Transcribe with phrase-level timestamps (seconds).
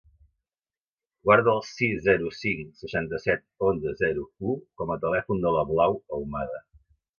[1.29, 5.97] Guarda el sis, zero, cinc, seixanta-set, onze, zero, u com a telèfon de la Blau
[6.05, 6.61] Ahumada.